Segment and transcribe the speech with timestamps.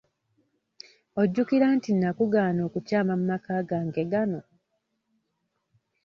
[1.21, 4.41] Ojjukira nti nnakugaana okukyama mu maka gange gano?